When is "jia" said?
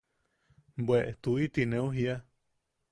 1.95-2.15